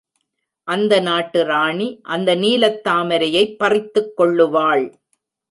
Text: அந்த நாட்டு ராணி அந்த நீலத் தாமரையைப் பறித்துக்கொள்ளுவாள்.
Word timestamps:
அந்த 0.63 0.99
நாட்டு 0.99 1.43
ராணி 1.43 1.99
அந்த 2.03 2.35
நீலத் 2.35 2.87
தாமரையைப் 2.87 3.55
பறித்துக்கொள்ளுவாள். 3.59 4.93